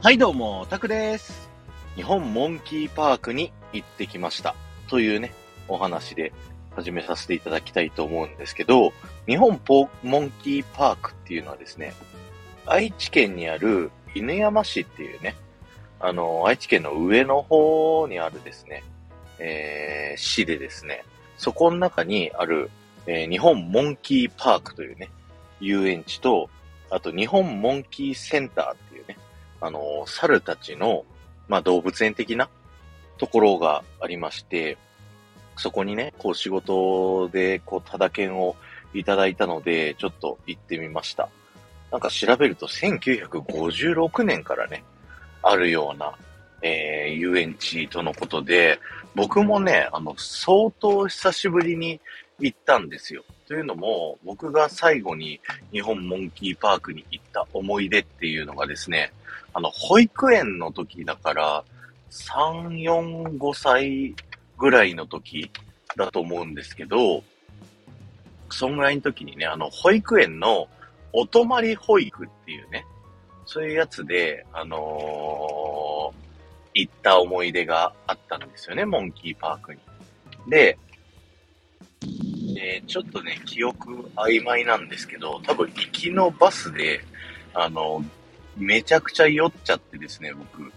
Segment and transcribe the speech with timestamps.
[0.00, 1.50] はいどうも、タクです。
[1.96, 4.54] 日本モンキーパークに行ってきました。
[4.86, 5.32] というね、
[5.66, 6.32] お話で
[6.76, 8.92] 始めさせていただきたいと思うんですけど、
[9.26, 11.94] 日本ポモンキーパークっていうのはですね、
[12.64, 15.34] 愛知県にある犬山市っていうね、
[15.98, 18.84] あの、愛知県の上の方にあるですね、
[19.40, 21.02] えー、市でですね、
[21.38, 22.70] そこの中にある、
[23.08, 25.10] えー日本モンキーパークというね、
[25.58, 26.48] 遊園地と、
[26.88, 28.76] あと日本モンキーセンターっ、
[29.60, 31.04] あの、猿たちの、
[31.48, 32.48] まあ、動物園的な
[33.16, 34.76] ところがありまして、
[35.56, 38.56] そこにね、こう仕事で、こう、ただ券を
[38.94, 41.28] いただいたので、ちょっと行ってみました。
[41.90, 44.84] なんか調べると1956年からね、
[45.42, 46.14] あるような、
[46.62, 48.78] えー、遊園地とのことで、
[49.14, 52.00] 僕もね、あの、相当久しぶりに
[52.38, 53.24] 行ったんですよ。
[53.46, 55.40] というのも、僕が最後に
[55.72, 59.12] 日本モンキーパークに行った思い出っていうのがですね、
[59.52, 61.64] あの、保育園の時だから、
[62.10, 64.14] 3、4、5歳
[64.56, 65.50] ぐらいの時
[65.96, 67.22] だと思うんですけど、
[68.50, 70.68] そんぐらいの時にね、あの、保育園の
[71.12, 72.84] お泊まり保育っていうね、
[73.46, 76.28] そういうやつで、あのー
[76.74, 79.80] 行った思い出があったんですよね、モンキーパークに。
[80.48, 80.78] で、
[82.56, 87.00] えーちょっとね、記憶曖昧なんですけど、多分行きのバスで、
[87.52, 88.04] あの、
[88.58, 90.72] めちゃくちゃ酔っちゃってですね、僕、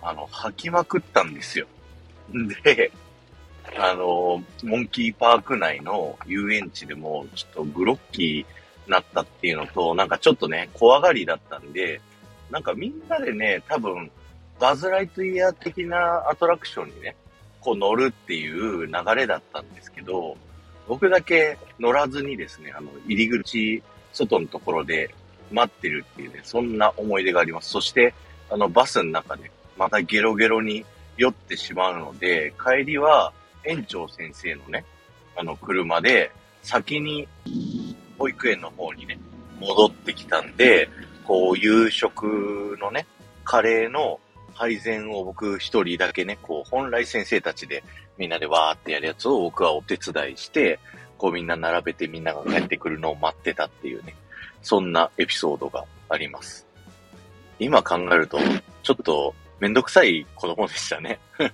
[0.00, 1.66] あの、吐きまくったんですよ。
[2.64, 2.92] で、
[3.78, 12.00] あの、モンキーパーク内の遊園地でも、ちょっとグロッキーなったっていうのと、なんかちょっとね、怖がりだったんで、
[12.50, 14.10] なんかみんなでね、多分、
[14.60, 17.16] バズ・ライトイヤー的なアトラクションにね、
[17.60, 20.36] こう乗るっていう流れだったんですけど、
[20.88, 25.14] 僕だけ乗らずにですね、あの、入り口、外のところで
[25.52, 27.70] 待ってるっていうね、そんな思い出があります。
[27.70, 28.14] そして、
[28.50, 30.84] あの、バスの中で、またゲロゲロに
[31.16, 33.32] 酔ってしまうので、帰りは
[33.64, 34.84] 園長先生のね、
[35.36, 36.30] あの、車で、
[36.62, 37.26] 先に
[38.18, 39.18] 保育園の方にね、
[39.60, 40.88] 戻ってきたんで、
[41.24, 43.06] こう、夕食のね、
[43.44, 44.20] カレーの
[44.54, 47.82] 配膳を僕一人だけね、こう、本来先生たちで
[48.18, 50.78] みんなでわーってやるやつを僕はお手伝いして、
[51.18, 54.14] こうみんな並べてみんなが帰ってくるのを待ってたっていうね、
[54.62, 56.66] そんなエピソードがあります。
[57.58, 58.38] 今考えると、
[58.82, 61.18] ちょっとめんどくさい子供でしたね。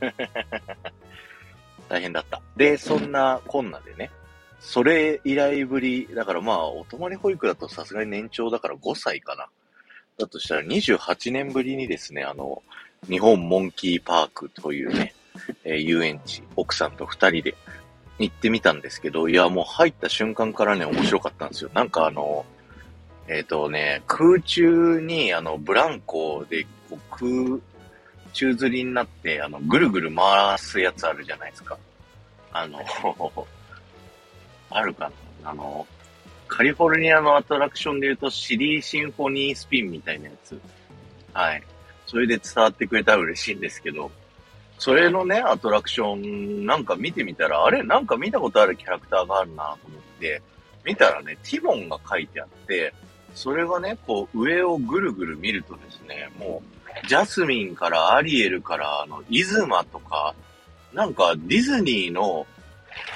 [1.88, 2.40] 大変だった。
[2.56, 4.10] で、そんなこんなでね、
[4.60, 9.46] それ以来ぶり、だからまあ、お泊まり保育だとさすがに年長だから5歳かな。
[10.18, 12.62] だとしたら28年ぶりにですね、あの、
[13.08, 15.14] 日本モンキーパークというね、
[15.64, 17.54] えー遊園地、奥さんと二人で
[18.18, 21.70] 行ってみたんですけど、いや、もう入った瞬間からね、面白かったんですよ。
[21.72, 22.44] なんかあの、
[23.28, 27.60] えっ、とね、空中にあの、ブランコでこう空、
[28.32, 31.76] 宙吊りになって、あの、ぐるぐる回すやつあるじゃないですか。
[32.52, 32.80] あの、
[34.70, 35.10] あるか
[35.42, 35.86] なあの、
[36.46, 40.60] カリフォルニアのアトラクションで言うと、シリーシンフォニースピンみたいなやつ。
[41.32, 41.62] はい。
[42.06, 44.10] それで伝わってくれたら嬉しいんですけど、
[44.78, 50.40] それのね、アトラクション、なんか見てみたら、あれなんか見たことあるキャラクターがあるなと思って、
[50.84, 52.94] 見たらね、ティモンが書いてあって、
[53.34, 56.62] それがね、こう、上をぐるぐる見るとですね、も
[57.04, 60.34] う、ジャスミンからアリエルから、あの、イズマとか、
[60.92, 62.46] なんかディズニーの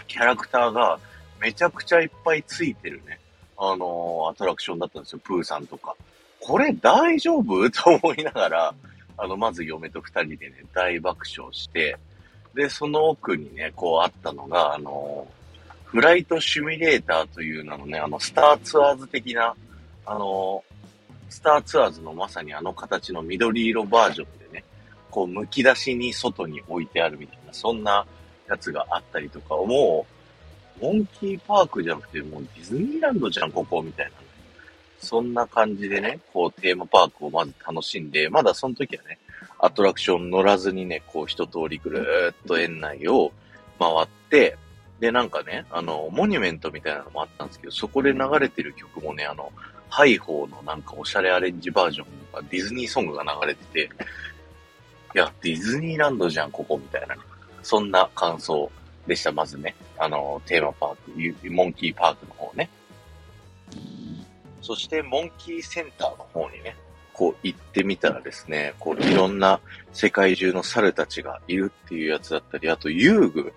[0.07, 0.99] キャラクターが
[1.41, 3.19] めちゃくちゃいっぱいついてるね、
[3.57, 5.97] あのアトラクションだったんですよ、プーさんとか。
[6.39, 7.71] これ大丈夫？
[7.71, 8.75] と思いながら、
[9.17, 11.97] あの、まず嫁と二人でね、大爆笑して、
[12.55, 15.27] で、その奥にね、こうあったのが、あの、
[15.87, 19.55] フライトシミュレーターという名のね、あの、スターツアーズ的な、
[20.07, 20.63] あの、
[21.29, 24.65] スターツアーズのまさにあの形の緑色バージョンでね、
[25.11, 28.05] こう、剥き出しに外に置いてあるみたいな、そんな
[28.49, 30.07] やつがあったりとか、も
[30.81, 34.13] う、モンキーパークじゃなくて、もうディズニーランドじゃん、ここ、みたいな。
[35.03, 39.19] そんな感じでね、こうテーマパークをまず楽しんで、まだその時はね、
[39.59, 43.33] アトラクション乗らずにね、こう一通りぐるーっと園内を
[43.81, 44.57] 回って、
[45.01, 49.51] で、なんかね、あの、モニュメントみたいなのもあったんですけど、そこで流れてる曲もね、あの、
[49.93, 53.91] ハイホーのなんかおしゃれアレンジバージョンとかディズニーソングが流れてて、
[55.15, 57.15] いや、ディズニーランドじゃん、ここ、みたいな。
[57.63, 58.73] そんな感想
[59.07, 59.77] でした、まずね。
[59.99, 62.71] あの、テーマパーク、モンキーパークの方ね。
[64.63, 66.75] そして、モンキーセンターの方にね、
[67.13, 69.61] こう行ってみたらですね、こういろんな
[69.93, 73.53] 世界中の猿たちがいるっていうやつだったり、あと遊具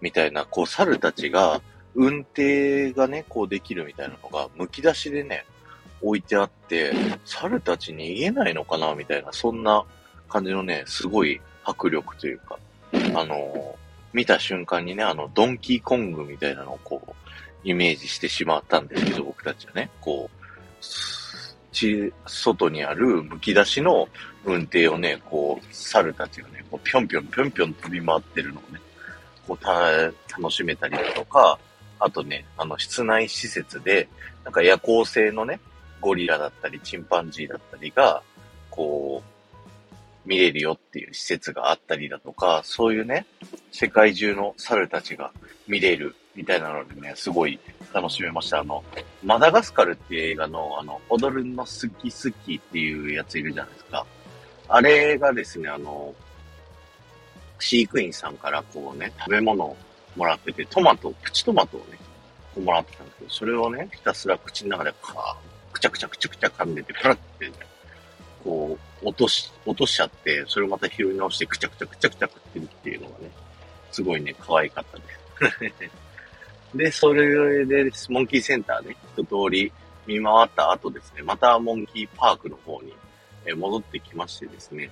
[0.00, 1.60] みたいな、こう猿たちが
[1.94, 5.44] 運転がね、こうできるみたいなのが、剥き出しでね、
[6.04, 6.92] 置いてあって、
[7.24, 9.84] 猿たち逃げないのかなみたいな、そんな
[10.28, 12.58] 感じのね、すごい迫力というか、
[13.14, 13.76] あの、
[14.12, 17.12] 見た瞬間にね、あの、ドンキーコングみたいなのをこう、
[17.64, 20.44] イメージしてしまったんですけど、僕たちはね、こう、
[21.74, 24.08] ち、外にある剥き出しの
[24.44, 28.80] 運転をね、こう、猿たちがね、こうぴょんぴょんぴょんぴょん飛び回ってるのをね、
[29.46, 29.70] こう、た、
[30.38, 31.58] 楽しめたりだとか、
[31.98, 34.08] あとね、あの、室内施設で、
[34.44, 35.60] なんか夜行性のね、
[36.04, 38.22] ゴリラだったり、チンパンジーだったりが、
[38.70, 43.24] こう、見れるよっていう施設があったりだとか、そういうね、
[43.72, 45.32] 世界中の猿たちが
[45.66, 47.58] 見れるみたいなのでね、すごい
[47.94, 48.60] 楽しめました。
[48.60, 48.84] あの、
[49.22, 54.06] マダガスカルっていう映画の、あの、踊るの好き好きっていうやついるじゃないですか。
[54.68, 56.14] あれがですね、あの、
[57.58, 59.76] 飼育員さんからこうね、食べ物を
[60.16, 61.98] もらってて、トマト、プチトマトをね、
[62.62, 64.92] もらってたんですけど、それをね、ひたすら口の中で
[65.74, 67.50] くちゃくちゃくちゃくちゃ噛んでて、プラって、
[68.42, 73.30] こう、落とし、落としちゃって、それをまた拾い直して、くちゃくちゃくちゃくちゃ食ってるっていうのがね、
[73.90, 75.04] すごいね、可愛かったで
[75.70, 75.90] す。
[76.76, 79.72] で、それで、モンキーセンターね、一通り
[80.06, 82.92] 見回った後ですね、またモンキーパークの方に
[83.52, 84.90] 戻ってきましてですね。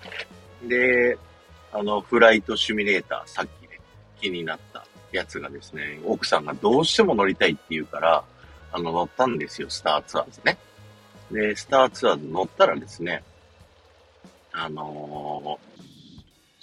[0.64, 1.16] で、
[1.72, 3.80] あの、フライトシミュレーター、さっきね、
[4.20, 8.24] 気になったやつがですね、奥さんがどうしても乗りたいって言うから、
[8.72, 10.56] あの、乗ったんですよ、スターツアーズね。
[11.32, 13.22] で、スターツアーズ乗ったらですね、
[14.52, 15.72] あのー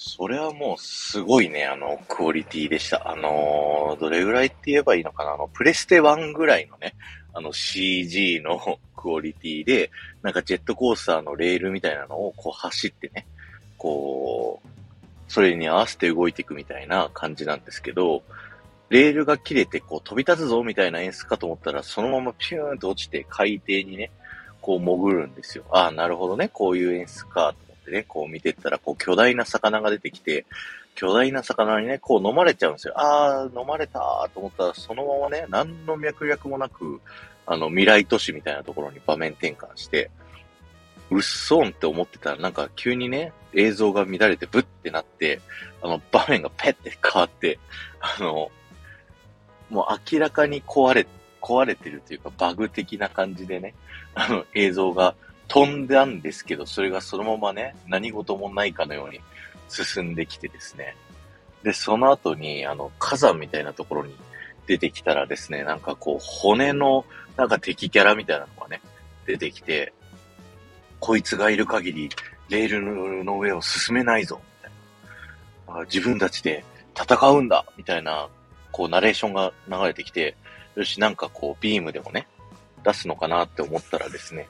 [0.01, 3.11] それはもうすごいね、あの、クオリティでした。
[3.11, 5.33] あのーどれぐらいって言えばいいのかな？
[5.33, 6.95] あの、プレステ1ぐらいのね、
[7.33, 13.25] あの CG の クオリティで、なんかジェットコースターのレールみたいなのをこう走ってね、
[13.77, 14.67] こう、
[15.27, 18.23] それに合わせて動いていくみたいな感じなんですけど、
[18.89, 24.11] レールが切れてこう飛び立つぞみたいな演出かと思ったら、そのままピューンと落ちて海底にね、
[24.61, 25.65] こう潜るんですよ。
[25.71, 30.45] ああ、なるほどね、こういう演出かと思ってね、こう見てったら、こう巨大な魚が出てきて、
[30.95, 32.93] 巨大な魚にね、こう飲まれちゃうんですよ。
[32.99, 36.99] ああ、飲まれたと思ったら、そのままね、何の脈略もなく、
[37.45, 40.11] あの、未来都市みたいなところに場面転換して、
[41.09, 45.41] うっそんって思ってたら、なんか急にね、映像が乱れてブッてなって、
[45.81, 47.59] あの、場面がペッて変わって、
[47.99, 48.51] あの、
[49.69, 51.07] もう明らかに壊れ、
[51.41, 53.73] 壊れてるというか、バグ的な感じでね、
[54.15, 55.15] あの、映像が
[55.47, 59.19] 飛んだんですけど、それがそのままね、何事もないかのように
[59.67, 60.95] 進んできてですね。
[61.63, 64.15] で、その後に、あの、火山みたいなところに
[64.67, 67.05] 出てきたらですね、なんかこう、骨の、
[67.35, 68.81] なんか敵キャラみたいなのがね、
[69.25, 69.93] 出てきて、
[70.99, 72.09] こいつがいる限り、
[72.49, 75.85] レールの上を進めないぞ、みたいな。
[75.85, 76.63] 自分たちで
[76.95, 78.27] 戦うんだ、みたいな、
[78.71, 80.35] こう、ナレーションが流れてきて、
[80.79, 82.25] よし、なんかこう、ビームでもね、
[82.85, 84.47] 出すのかなって思ったらですね、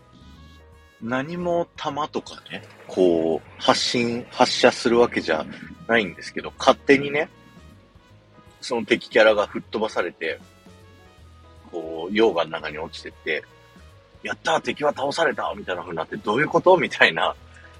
[1.01, 5.43] 何も弾とかね、こう、発信、発射するわけじゃ
[5.87, 7.29] ないんですけど、勝手にね、
[8.61, 10.39] その敵キャラが吹っ飛ばされて、
[11.71, 13.43] こう、溶岩の中に落ちてって、
[14.21, 16.77] やったー敵は倒されたみたいな風になって、どういうこと？
[16.77, 17.35] みたいな、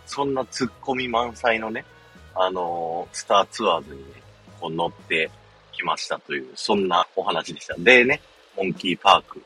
[0.08, 1.86] そんな突っ込み満載のね、
[2.34, 4.24] あのースターツアーズにね、
[4.60, 5.30] こう乗って
[5.74, 7.76] きましたという、そんなお話でした。
[7.78, 8.22] でね、
[8.56, 9.42] モンキーパーク、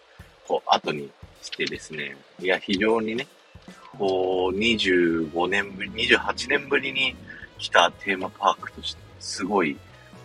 [0.47, 1.09] こう、後に
[1.41, 3.27] してですね、いや、非常にね、
[3.98, 7.15] こう、25年ぶり、28年ぶりに
[7.57, 9.77] 来たテーマパークとして、すごい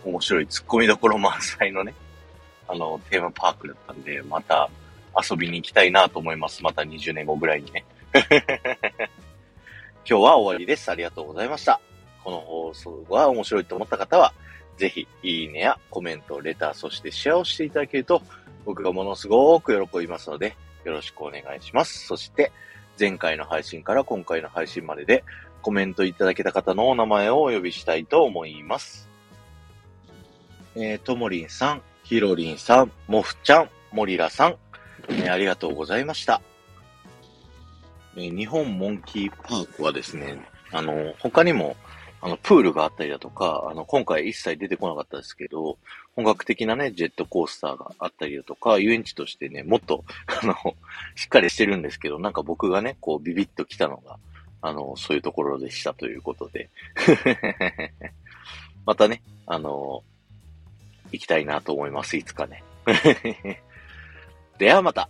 [0.03, 1.93] 面白い突っ込みどころ満載のね、
[2.67, 4.69] あの、テーマパークだったんで、また
[5.29, 6.63] 遊びに行きたいなと思います。
[6.63, 7.85] また20年後ぐらいにね。
[10.05, 10.89] 今日は終わりです。
[10.89, 11.79] ありがとうございました。
[12.23, 14.33] この放送が面白いと思った方は、
[14.77, 18.21] ぜひ、いいねやコメント、レター、そしてシェアをしていただけると、
[18.65, 22.05] 僕がものすごく喜びますので、よろしくお願いします。
[22.05, 22.51] そして、
[22.99, 25.23] 前回の配信から今回の配信までで、
[25.61, 29.09] コメントいただけた方のお名前をお呼びしたいと思います。
[30.75, 34.55] えー、ともりんさん、ひろりんさん、もふちゃん、もりらさん、
[35.09, 36.41] えーありがとうございました。
[38.15, 40.39] えー日本モンキーパークはですね、
[40.71, 41.75] あの、他にも、
[42.21, 45.77] あの、プールがあったりだとか、あの、今回一切出てこなかったですけど、
[46.15, 50.55] 本格的なね、ジェットコースターがあったりだとか、遊園地としてね、もっと、 あの、
[51.15, 54.17] しっかりしてるんですけど、なんか僕がね、こうビビッと来たのが、
[54.61, 56.69] あの、そういうところでしたということで。
[58.85, 60.03] またね、あの、
[61.11, 62.63] 行きたいなと思います、いつかね。
[64.57, 65.09] ではまた。